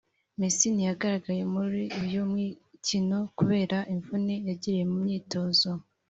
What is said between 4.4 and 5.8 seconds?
yagiriye mu myitozo